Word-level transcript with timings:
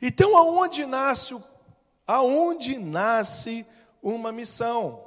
Então, 0.00 0.36
aonde 0.36 0.84
nasce, 0.86 1.36
aonde 2.06 2.78
nasce 2.78 3.66
uma 4.02 4.32
missão? 4.32 5.04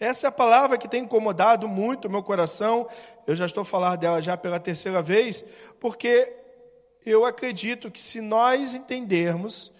Essa 0.00 0.26
é 0.26 0.28
a 0.28 0.32
palavra 0.32 0.78
que 0.78 0.88
tem 0.88 1.04
incomodado 1.04 1.68
muito 1.68 2.06
o 2.06 2.10
meu 2.10 2.22
coração. 2.22 2.88
Eu 3.26 3.36
já 3.36 3.46
estou 3.46 3.64
falando 3.64 3.98
dela 3.98 4.20
já 4.20 4.36
pela 4.36 4.58
terceira 4.58 5.02
vez, 5.02 5.44
porque 5.80 6.32
eu 7.04 7.24
acredito 7.24 7.90
que 7.90 8.00
se 8.00 8.20
nós 8.20 8.74
entendermos 8.74 9.72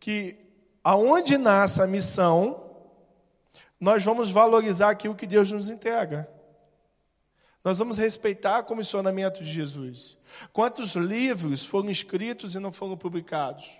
que 0.00 0.36
aonde 0.82 1.36
nasce 1.38 1.80
a 1.80 1.86
missão, 1.86 2.70
nós 3.78 4.04
vamos 4.04 4.30
valorizar 4.30 4.90
aquilo 4.90 5.14
que 5.14 5.26
Deus 5.26 5.52
nos 5.52 5.68
entrega. 5.68 6.28
Nós 7.64 7.78
vamos 7.78 7.96
respeitar 7.96 8.60
o 8.60 8.64
comissionamento 8.64 9.44
de 9.44 9.52
Jesus. 9.52 10.18
Quantos 10.52 10.94
livros 10.94 11.64
foram 11.64 11.90
escritos 11.90 12.54
e 12.56 12.58
não 12.58 12.72
foram 12.72 12.96
publicados? 12.96 13.70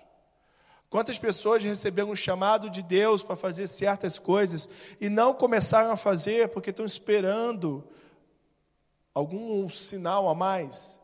Quantas 0.93 1.17
pessoas 1.17 1.63
receberam 1.63 2.11
um 2.11 2.15
chamado 2.15 2.69
de 2.69 2.83
Deus 2.83 3.23
para 3.23 3.35
fazer 3.35 3.65
certas 3.65 4.19
coisas 4.19 4.69
e 5.01 5.09
não 5.09 5.33
começaram 5.33 5.91
a 5.91 5.97
fazer 5.97 6.49
porque 6.49 6.69
estão 6.69 6.85
esperando 6.85 7.83
algum 9.11 9.67
sinal 9.69 10.29
a 10.29 10.35
mais? 10.35 10.99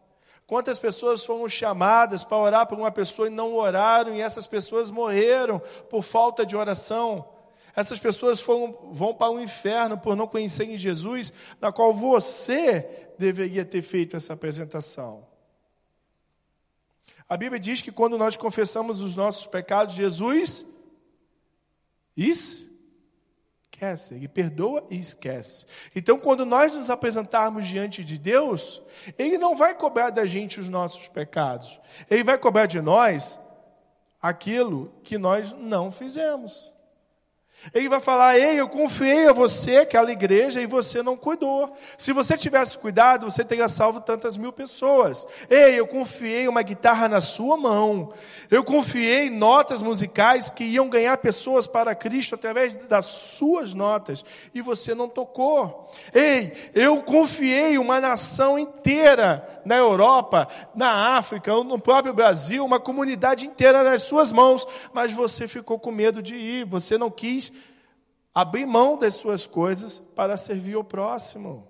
Quantas 0.45 0.77
pessoas 0.77 1.25
foram 1.25 1.49
chamadas 1.49 2.23
para 2.23 2.38
orar 2.38 2.67
por 2.67 2.77
uma 2.77 2.91
pessoa 2.91 3.30
e 3.30 3.31
não 3.31 3.55
oraram 3.55 4.13
e 4.13 4.21
essas 4.21 4.45
pessoas 4.45 4.91
morreram 4.91 5.59
por 5.89 6.03
falta 6.03 6.45
de 6.45 6.55
oração? 6.55 7.27
Essas 7.75 7.97
pessoas 7.97 8.39
foram, 8.39 8.91
vão 8.91 9.16
para 9.16 9.31
o 9.31 9.41
inferno 9.41 9.97
por 9.97 10.16
não 10.16 10.27
conhecerem 10.27 10.77
Jesus, 10.77 11.33
na 11.59 11.71
qual 11.71 11.95
você 11.95 13.09
deveria 13.17 13.66
ter 13.66 13.81
feito 13.81 14.16
essa 14.16 14.33
apresentação. 14.33 15.27
A 17.29 17.38
Bíblia 17.38 17.59
diz 17.59 17.81
que 17.81 17.91
quando 17.91 18.17
nós 18.17 18.35
confessamos 18.35 19.01
os 19.03 19.15
nossos 19.15 19.45
pecados, 19.45 19.93
Jesus 19.93 20.65
esquece, 22.17 24.16
ele 24.16 24.27
perdoa 24.27 24.86
e 24.89 24.97
esquece. 24.97 25.67
Então, 25.95 26.19
quando 26.19 26.44
nós 26.44 26.75
nos 26.75 26.89
apresentarmos 26.89 27.67
diante 27.67 28.03
de 28.03 28.17
Deus, 28.17 28.81
Ele 29.17 29.38
não 29.38 29.55
vai 29.55 29.75
cobrar 29.75 30.09
da 30.09 30.25
gente 30.25 30.59
os 30.59 30.67
nossos 30.67 31.08
pecados, 31.08 31.80
Ele 32.09 32.23
vai 32.23 32.38
cobrar 32.38 32.66
de 32.66 32.81
nós 32.81 33.39
aquilo 34.21 34.91
que 35.03 35.17
nós 35.17 35.53
não 35.53 35.91
fizemos. 35.91 36.73
Ele 37.73 37.89
vai 37.89 37.99
falar: 37.99 38.38
Ei, 38.38 38.59
eu 38.59 38.67
confiei 38.67 39.27
a 39.27 39.33
você, 39.33 39.77
aquela 39.77 40.11
igreja, 40.11 40.61
e 40.61 40.65
você 40.65 41.03
não 41.03 41.17
cuidou. 41.17 41.75
Se 41.97 42.13
você 42.13 42.38
tivesse 42.38 42.77
cuidado, 42.77 43.29
você 43.29 43.43
teria 43.43 43.67
salvo 43.67 44.02
tantas 44.02 44.38
mil 44.38 44.52
pessoas. 44.52 45.27
Ei, 45.49 45.80
eu 45.80 45.85
confiei 45.85 46.47
uma 46.47 46.61
guitarra 46.61 47.07
na 47.07 47.21
sua 47.21 47.57
mão. 47.57 48.13
Eu 48.49 48.63
confiei 48.63 49.30
notas 49.30 49.81
musicais 49.81 50.49
que 50.49 50.63
iam 50.63 50.89
ganhar 50.89 51.17
pessoas 51.17 51.67
para 51.67 51.93
Cristo 51.93 52.35
através 52.35 52.75
das 52.75 53.05
suas 53.05 53.73
notas, 53.73 54.23
e 54.53 54.61
você 54.61 54.95
não 54.95 55.07
tocou. 55.07 55.91
Ei, 56.13 56.53
eu 56.73 57.02
confiei 57.03 57.77
uma 57.77 57.99
nação 57.99 58.57
inteira 58.57 59.58
na 59.70 59.78
Europa, 59.78 60.48
na 60.73 61.16
África, 61.16 61.53
no 61.64 61.80
próprio 61.80 62.12
Brasil, 62.12 62.66
uma 62.66 62.80
comunidade 62.80 63.45
inteira 63.45 63.84
nas 63.84 64.02
suas 64.02 64.31
mãos, 64.31 64.66
mas 64.92 65.14
você 65.14 65.48
ficou 65.48 65.78
com 65.78 65.92
medo 65.92 66.23
de 66.23 66.36
ir, 66.36 66.66
você 66.66 66.98
não 66.98 67.11
quis 67.11 67.53
abrir 68.34 68.66
mão 68.66 68.98
das 68.98 69.14
suas 69.14 69.45
coisas 69.45 70.00
para 70.16 70.38
servir 70.38 70.76
o 70.76 70.84
próximo. 70.84 71.67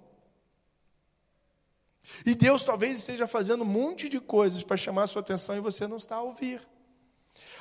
E 2.25 2.33
Deus 2.33 2.63
talvez 2.63 2.99
esteja 2.99 3.27
fazendo 3.27 3.63
um 3.63 3.67
monte 3.67 4.07
de 4.07 4.21
coisas 4.21 4.63
para 4.63 4.77
chamar 4.77 5.03
a 5.03 5.07
sua 5.07 5.21
atenção 5.21 5.57
e 5.57 5.59
você 5.59 5.85
não 5.85 5.97
está 5.97 6.15
a 6.15 6.21
ouvir. 6.21 6.65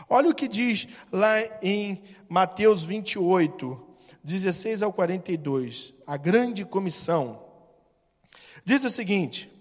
Olha 0.09 0.31
o 0.31 0.35
que 0.35 0.47
diz 0.47 0.87
lá 1.11 1.35
em 1.61 2.01
Mateus 2.29 2.85
28, 2.85 3.87
16 4.23 4.85
ao 4.85 4.93
42, 4.93 5.95
a 6.07 6.17
grande 6.17 6.65
comissão. 6.65 7.43
Diz 8.65 8.85
o 8.85 8.91
seguinte: 8.91 9.58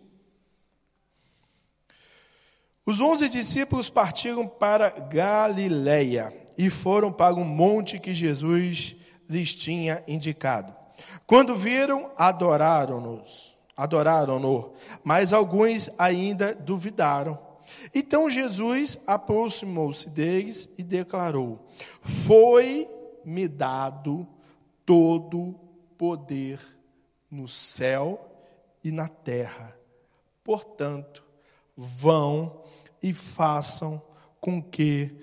Os 2.88 3.02
onze 3.02 3.28
discípulos 3.28 3.90
partiram 3.90 4.48
para 4.48 4.90
Galiléia 4.90 6.34
e 6.58 6.70
foram 6.70 7.12
para 7.12 7.36
um 7.36 7.44
monte 7.44 8.00
que 8.00 8.14
Jesus 8.14 8.96
lhes 9.30 9.54
tinha 9.54 10.02
indicado. 10.08 10.74
Quando 11.26 11.54
viram, 11.54 12.10
adoraram-nos, 12.16 13.58
adoraram-no, 13.76 14.72
mas 15.04 15.34
alguns 15.34 15.90
ainda 16.00 16.56
duvidaram. 16.56 17.38
Então 17.94 18.30
Jesus 18.30 18.98
aproximou-se 19.06 20.10
deles 20.10 20.70
e 20.78 20.82
declarou: 20.82 21.68
Foi-me 22.02 23.50
dado 23.50 24.26
todo 24.86 25.60
poder 25.98 26.58
no 27.30 27.50
céu 27.50 28.32
e 28.82 28.92
na 28.92 29.10
terra. 29.10 29.78
Portanto, 30.42 31.27
vão 31.78 32.64
e 33.02 33.14
façam 33.14 34.02
com 34.42 34.62
que 34.62 35.16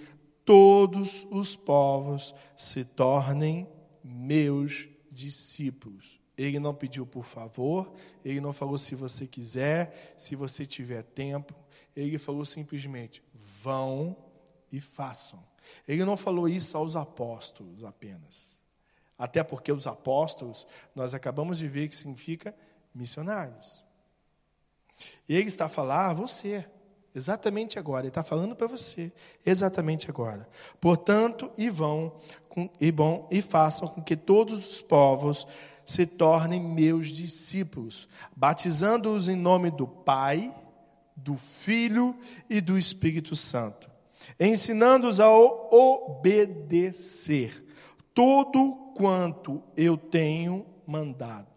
todos 0.45 1.27
os 1.31 1.57
povos 1.57 2.35
se 2.57 2.85
tornem 2.85 3.69
meus 4.03 4.89
discípulos. 5.11 6.21
Ele 6.37 6.59
não 6.59 6.75
pediu 6.75 7.07
por 7.07 7.25
favor, 7.25 7.93
ele 8.25 8.41
não 8.41 8.53
falou 8.53 8.77
se 8.77 8.95
você 8.95 9.27
quiser, 9.27 10.15
se 10.17 10.35
você 10.35 10.65
tiver 10.65 11.03
tempo. 11.03 11.55
Ele 11.95 12.19
falou 12.19 12.45
simplesmente: 12.45 13.23
vão 13.63 14.17
e 14.71 14.81
façam. 14.81 15.43
Ele 15.87 16.05
não 16.05 16.17
falou 16.17 16.49
isso 16.49 16.77
aos 16.77 16.97
apóstolos 16.97 17.85
apenas. 17.85 18.61
Até 19.17 19.43
porque 19.45 19.71
os 19.71 19.87
apóstolos, 19.87 20.67
nós 20.95 21.15
acabamos 21.15 21.59
de 21.59 21.69
ver 21.69 21.89
que 21.89 21.95
significa 21.95 22.55
missionários. 22.93 23.87
Ele 25.29 25.49
está 25.49 25.67
a 25.67 25.69
falar 25.69 26.11
a 26.11 26.15
você. 26.15 26.65
Exatamente 27.15 27.79
agora, 27.79 28.01
ele 28.01 28.09
está 28.09 28.25
falando 28.25 28.57
para 28.57 28.67
você, 28.67 29.13
exatamente 29.47 30.11
agora. 30.11 30.49
Portanto, 30.81 31.49
e 31.57 31.71
vão 31.71 32.13
e 32.81 32.91
bom 32.91 33.29
e 33.31 33.41
façam 33.41 33.87
com 33.87 34.03
que 34.03 34.17
todos 34.17 34.69
os 34.69 34.83
povos 34.83 35.47
se 35.87 36.07
tornem 36.07 36.61
meus 36.61 37.11
discípulos, 37.11 38.09
batizando-os 38.35 39.29
em 39.29 39.37
nome 39.37 39.71
do 39.71 39.87
Pai, 39.87 40.53
do 41.15 41.37
Filho 41.37 42.19
e 42.51 42.61
do 42.61 42.77
Espírito 42.77 43.37
Santo, 43.37 43.89
ensinando-os 44.41 45.21
a 45.21 45.31
obedecer 45.31 47.65
tudo 48.13 48.93
quanto 48.97 49.63
eu 49.77 49.97
tenho 49.97 50.67
mandado. 50.85 51.54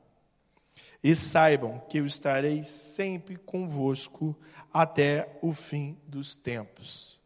E 1.03 1.13
saibam 1.15 1.81
que 1.89 1.99
eu 1.99 2.05
estarei 2.05 2.63
sempre 2.63 3.35
convosco 3.35 4.35
até 4.73 5.37
o 5.41 5.53
fim 5.53 5.97
dos 6.07 6.35
tempos. 6.35 7.21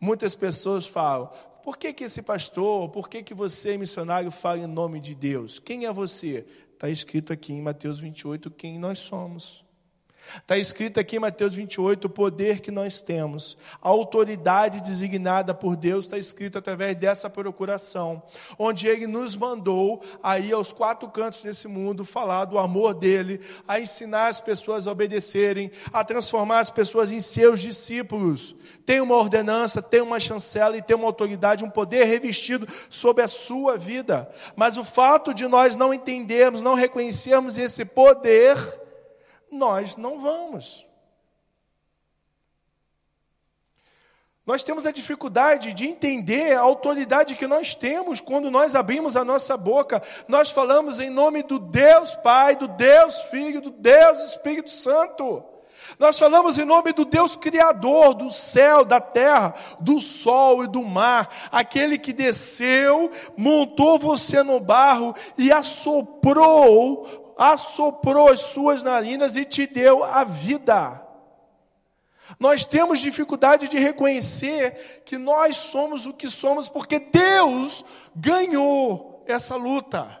Muitas 0.00 0.34
pessoas 0.34 0.86
falam: 0.86 1.30
por 1.62 1.76
que, 1.76 1.92
que 1.92 2.04
esse 2.04 2.22
pastor, 2.22 2.88
por 2.88 3.08
que, 3.08 3.22
que 3.22 3.34
você, 3.34 3.78
missionário, 3.78 4.30
fala 4.30 4.58
em 4.58 4.66
nome 4.66 5.00
de 5.00 5.14
Deus? 5.14 5.58
Quem 5.58 5.86
é 5.86 5.92
você? 5.92 6.44
Está 6.72 6.90
escrito 6.90 7.32
aqui 7.32 7.52
em 7.52 7.62
Mateus 7.62 8.00
28 8.00 8.50
quem 8.50 8.78
nós 8.78 8.98
somos. 8.98 9.64
Está 10.38 10.56
escrito 10.56 10.98
aqui 10.98 11.16
em 11.16 11.20
Mateus 11.20 11.54
28 11.54 12.06
o 12.06 12.10
poder 12.10 12.60
que 12.60 12.70
nós 12.70 13.00
temos, 13.00 13.58
a 13.82 13.88
autoridade 13.88 14.80
designada 14.80 15.52
por 15.52 15.76
Deus 15.76 16.06
está 16.06 16.16
escrito 16.16 16.58
através 16.58 16.96
dessa 16.96 17.28
procuração, 17.28 18.22
onde 18.58 18.88
Ele 18.88 19.06
nos 19.06 19.36
mandou 19.36 20.02
a 20.22 20.38
ir 20.38 20.52
aos 20.52 20.72
quatro 20.72 21.08
cantos 21.08 21.42
desse 21.42 21.68
mundo 21.68 22.04
falar 22.04 22.46
do 22.46 22.58
amor 22.58 22.94
dele, 22.94 23.40
a 23.68 23.78
ensinar 23.78 24.28
as 24.28 24.40
pessoas 24.40 24.86
a 24.86 24.92
obedecerem, 24.92 25.70
a 25.92 26.02
transformar 26.04 26.60
as 26.60 26.70
pessoas 26.70 27.10
em 27.10 27.20
seus 27.20 27.60
discípulos. 27.60 28.54
Tem 28.86 29.00
uma 29.00 29.16
ordenança, 29.16 29.82
tem 29.82 30.00
uma 30.00 30.18
chancela 30.18 30.76
e 30.76 30.82
tem 30.82 30.96
uma 30.96 31.06
autoridade, 31.06 31.64
um 31.64 31.70
poder 31.70 32.04
revestido 32.04 32.66
sobre 32.90 33.22
a 33.22 33.28
sua 33.28 33.76
vida. 33.76 34.28
Mas 34.56 34.76
o 34.76 34.84
fato 34.84 35.32
de 35.32 35.46
nós 35.46 35.76
não 35.76 35.94
entendermos, 35.94 36.62
não 36.62 36.74
reconhecermos 36.74 37.58
esse 37.58 37.84
poder, 37.84 38.56
nós 39.62 39.96
não 39.96 40.20
vamos. 40.20 40.84
Nós 44.44 44.64
temos 44.64 44.84
a 44.86 44.90
dificuldade 44.90 45.72
de 45.72 45.86
entender 45.86 46.56
a 46.56 46.62
autoridade 46.62 47.36
que 47.36 47.46
nós 47.46 47.76
temos 47.76 48.20
quando 48.20 48.50
nós 48.50 48.74
abrimos 48.74 49.16
a 49.16 49.24
nossa 49.24 49.56
boca. 49.56 50.02
Nós 50.26 50.50
falamos 50.50 50.98
em 50.98 51.08
nome 51.08 51.44
do 51.44 51.60
Deus 51.60 52.16
Pai, 52.16 52.56
do 52.56 52.66
Deus 52.66 53.22
Filho, 53.30 53.60
do 53.60 53.70
Deus 53.70 54.18
Espírito 54.30 54.70
Santo. 54.70 55.44
Nós 55.96 56.18
falamos 56.18 56.58
em 56.58 56.64
nome 56.64 56.92
do 56.92 57.04
Deus 57.04 57.36
Criador 57.36 58.14
do 58.14 58.30
céu, 58.30 58.84
da 58.84 59.00
terra, 59.00 59.54
do 59.78 60.00
sol 60.00 60.64
e 60.64 60.68
do 60.68 60.82
mar, 60.82 61.28
aquele 61.50 61.98
que 61.98 62.12
desceu, 62.12 63.10
montou 63.36 63.98
você 63.98 64.42
no 64.42 64.58
barro 64.58 65.14
e 65.36 65.52
assoprou 65.52 67.21
assoprou 67.50 68.28
as 68.28 68.40
suas 68.40 68.82
narinas 68.82 69.36
e 69.36 69.44
te 69.44 69.66
deu 69.66 70.04
a 70.04 70.24
vida. 70.24 71.02
Nós 72.38 72.64
temos 72.64 73.00
dificuldade 73.00 73.68
de 73.68 73.78
reconhecer 73.78 75.02
que 75.04 75.18
nós 75.18 75.56
somos 75.56 76.06
o 76.06 76.14
que 76.14 76.28
somos 76.28 76.68
porque 76.68 76.98
Deus 76.98 77.84
ganhou 78.14 79.24
essa 79.26 79.56
luta. 79.56 80.18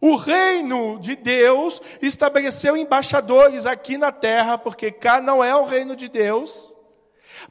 O 0.00 0.16
reino 0.16 0.98
de 1.00 1.16
Deus 1.16 1.80
estabeleceu 2.02 2.76
embaixadores 2.76 3.64
aqui 3.64 3.96
na 3.96 4.12
terra, 4.12 4.58
porque 4.58 4.90
cá 4.90 5.20
não 5.20 5.42
é 5.42 5.56
o 5.56 5.64
reino 5.64 5.96
de 5.96 6.08
Deus, 6.08 6.74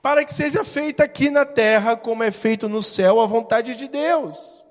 para 0.01 0.23
que 0.23 0.31
seja 0.31 0.63
feita 0.63 1.03
aqui 1.03 1.29
na 1.29 1.45
terra 1.45 1.95
como 1.95 2.23
é 2.23 2.29
feito 2.29 2.69
no 2.69 2.81
céu 2.81 3.19
a 3.19 3.25
vontade 3.25 3.75
de 3.75 3.87
Deus. 3.87 4.62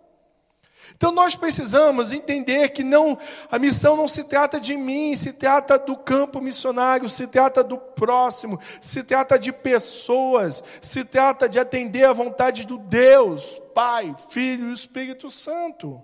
Então 0.96 1.12
nós 1.12 1.34
precisamos 1.34 2.12
entender 2.12 2.70
que 2.70 2.84
não 2.84 3.16
a 3.50 3.58
missão 3.58 3.96
não 3.96 4.06
se 4.06 4.24
trata 4.24 4.60
de 4.60 4.76
mim, 4.76 5.16
se 5.16 5.32
trata 5.32 5.78
do 5.78 5.96
campo 5.96 6.40
missionário, 6.40 7.08
se 7.08 7.26
trata 7.26 7.62
do 7.62 7.78
próximo, 7.78 8.60
se 8.80 9.02
trata 9.02 9.38
de 9.38 9.52
pessoas, 9.52 10.62
se 10.80 11.04
trata 11.04 11.48
de 11.48 11.58
atender 11.58 12.04
a 12.04 12.12
vontade 12.12 12.66
do 12.66 12.78
Deus, 12.78 13.60
Pai, 13.74 14.14
Filho 14.30 14.70
e 14.70 14.72
Espírito 14.72 15.30
Santo. 15.30 16.00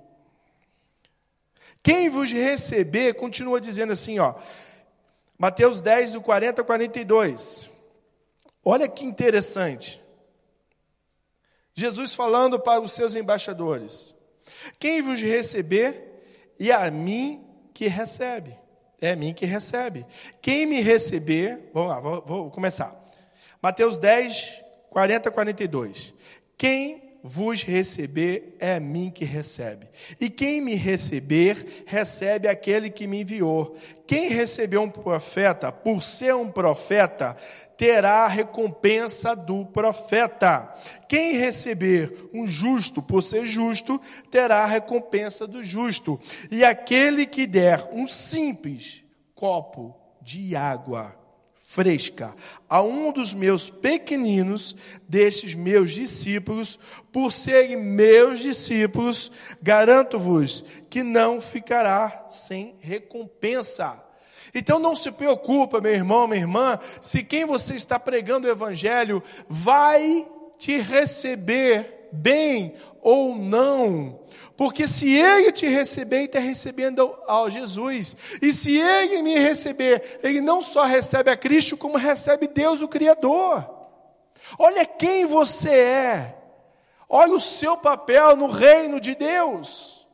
Quem 1.83 2.09
vos 2.09 2.33
receber, 2.33 3.15
continua 3.15 3.61
dizendo 3.61 3.93
assim, 3.93 4.19
ó, 4.19 4.35
Mateus 5.39 5.81
10, 5.81 6.15
do 6.15 6.21
40 6.21 6.63
a 6.63 6.65
42. 6.65 7.71
Olha 8.65 8.89
que 8.89 9.05
interessante. 9.05 10.03
Jesus 11.73 12.13
falando 12.13 12.59
para 12.59 12.81
os 12.81 12.93
seus 12.93 13.15
embaixadores: 13.15 14.15
Quem 14.79 15.01
vos 15.03 15.21
receber, 15.21 16.09
e 16.59 16.73
a 16.73 16.91
mim 16.91 17.45
que 17.73 17.87
recebe. 17.87 18.57
É 19.01 19.13
a 19.13 19.17
mim 19.17 19.33
que 19.33 19.47
recebe. 19.47 20.05
Quem 20.43 20.67
me 20.67 20.81
receber, 20.81 21.71
vamos 21.73 21.91
lá, 21.91 22.01
vou, 22.01 22.25
vou 22.27 22.51
começar. 22.51 22.93
Mateus 23.63 23.99
10, 23.99 24.65
40 24.91 25.29
a 25.29 25.33
42. 25.33 26.15
Quem 26.57 27.08
vos 27.23 27.63
receber, 27.63 28.57
é 28.59 28.77
a 28.77 28.81
mim 28.81 29.11
que 29.11 29.25
recebe. 29.25 29.89
E 30.21 30.31
quem 30.31 30.61
me 30.61 30.75
receber, 30.75 31.85
recebe 31.87 32.49
aquele 32.49 32.91
que 32.91 33.07
me 33.07 33.23
enviou. 33.23 33.77
Quem 34.07 34.29
recebeu 34.29 34.83
um 34.83 34.91
profeta, 34.91 35.73
por 35.73 36.03
ser 36.03 36.35
um 36.35 36.51
profeta, 36.51 37.37
terá 37.77 38.25
a 38.25 38.29
recompensa 38.29 39.35
do 39.35 39.67
profeta. 39.67 40.73
Quem 41.09 41.37
receber 41.37 42.31
um 42.33 42.47
justo, 42.47 43.03
por 43.03 43.23
ser 43.23 43.45
justo, 43.45 44.01
terá 44.31 44.65
a 44.65 44.67
recompensa 44.67 45.47
do 45.47 45.63
justo. 45.63 46.21
E 46.51 46.65
aquele 46.65 47.27
que 47.27 47.47
der 47.47 47.89
um 47.93 48.07
simples 48.07 49.03
copo 49.35 49.97
de 50.23 50.55
água 50.57 51.18
fresca 51.71 52.35
a 52.67 52.81
um 52.81 53.13
dos 53.13 53.35
meus 53.35 53.69
pequeninos, 53.69 54.75
desses 55.07 55.55
meus 55.55 55.93
discípulos, 55.93 56.79
por 57.13 57.31
serem 57.31 57.77
meus 57.77 58.41
discípulos, 58.41 59.31
garanto-vos 59.63 60.65
que 60.89 61.03
não 61.03 61.43
ficará 61.43 62.27
sem 62.31 62.75
recompensa. 62.81 64.03
Então 64.55 64.79
não 64.79 64.97
se 64.97 65.13
preocupa, 65.13 65.79
meu 65.79 65.93
irmão, 65.93 66.27
minha 66.27 66.41
irmã, 66.41 66.79
se 67.03 67.23
quem 67.23 67.45
você 67.45 67.75
está 67.75 68.01
pregando 68.01 68.49
o 68.49 68.51
evangelho 68.51 69.23
vai 69.47 70.27
te 70.57 70.79
receber 70.79 71.98
bem 72.13 72.75
ou 73.01 73.35
não. 73.35 74.21
Porque 74.57 74.89
se 74.89 75.15
ele 75.15 75.53
te 75.53 75.69
receber, 75.69 76.17
ele 76.17 76.25
está 76.27 76.41
recebendo 76.41 77.17
ao 77.27 77.49
Jesus. 77.49 78.17
E 78.43 78.53
se 78.53 78.77
ele 78.77 79.23
me 79.23 79.39
receber, 79.39 80.19
ele 80.23 80.41
não 80.41 80.61
só 80.61 80.85
recebe 80.85 81.31
a 81.31 81.37
Cristo, 81.37 81.77
como 81.77 81.97
recebe 81.97 82.49
Deus, 82.49 82.83
o 82.83 82.89
Criador. 82.89 83.65
Olha 84.59 84.85
quem 84.85 85.27
você 85.27 85.71
é. 85.71 86.35
Olha 87.09 87.35
o 87.35 87.41
seu 87.41 87.77
papel 87.77 88.37
no 88.37 88.49
reino 88.49 89.01
de 89.01 89.15
Deus. 89.15 90.07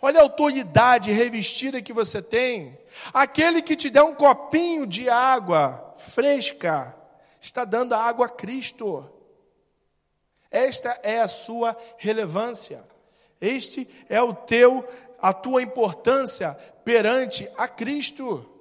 Olha 0.00 0.20
a 0.20 0.22
autoridade 0.22 1.10
revestida 1.10 1.82
que 1.82 1.92
você 1.92 2.22
tem. 2.22 2.78
Aquele 3.12 3.62
que 3.62 3.74
te 3.74 3.90
der 3.90 4.02
um 4.02 4.14
copinho 4.14 4.86
de 4.86 5.08
água 5.08 5.94
fresca, 5.96 6.94
está 7.40 7.64
dando 7.64 7.94
a 7.94 7.98
água 7.98 8.26
a 8.26 8.28
Cristo. 8.28 9.08
Esta 10.52 11.00
é 11.02 11.20
a 11.20 11.28
sua 11.28 11.76
relevância. 11.96 12.84
Este 13.40 13.88
é 14.08 14.22
o 14.22 14.32
teu, 14.32 14.86
a 15.20 15.32
tua 15.32 15.62
importância 15.62 16.52
perante 16.84 17.48
a 17.56 17.66
Cristo. 17.66 18.51